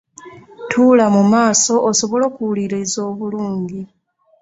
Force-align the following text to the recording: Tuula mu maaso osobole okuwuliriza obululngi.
Tuula 0.69 1.05
mu 1.15 1.23
maaso 1.31 1.73
osobole 1.89 2.23
okuwuliriza 2.29 2.99
obululngi. 3.09 3.81